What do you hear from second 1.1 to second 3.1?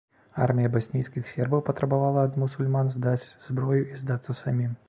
сербаў патрабавала ад мусульман